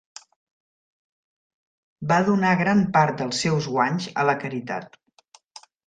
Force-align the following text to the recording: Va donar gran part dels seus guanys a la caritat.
Va 2.13 2.19
donar 2.31 2.55
gran 2.65 2.83
part 2.99 3.23
dels 3.23 3.45
seus 3.47 3.71
guanys 3.77 4.13
a 4.25 4.29
la 4.31 4.39
caritat. 4.47 5.03